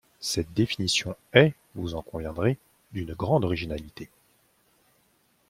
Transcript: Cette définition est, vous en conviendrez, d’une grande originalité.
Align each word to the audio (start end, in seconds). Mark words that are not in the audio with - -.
Cette 0.19 0.51
définition 0.55 1.15
est, 1.33 1.53
vous 1.75 1.93
en 1.93 2.01
conviendrez, 2.01 2.57
d’une 2.91 3.13
grande 3.13 3.43
originalité. 3.45 4.09